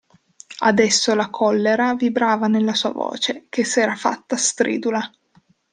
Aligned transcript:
Adesso 0.61 1.13
la 1.13 1.29
collera 1.29 1.93
vibrava 1.93 2.47
nella 2.47 2.73
sua 2.73 2.89
voce, 2.91 3.45
che 3.49 3.63
s'era 3.63 3.93
fatta 3.93 4.35
stridula. 4.35 5.07